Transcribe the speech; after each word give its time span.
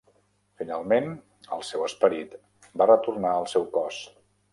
Finalment, 0.59 1.09
el 1.57 1.61
seu 1.67 1.83
esperit 1.87 2.33
va 2.83 2.87
retornar 2.93 3.35
al 3.35 3.47
seu 3.53 3.69
cos. 3.77 4.01